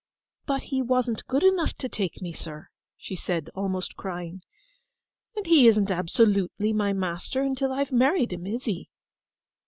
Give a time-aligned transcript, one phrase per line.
[0.47, 4.41] 'But he wasn't good enough to take me, sir!' she said, almost crying;
[5.35, 8.89] 'and he isn't absolutely my master until I have married him, is he?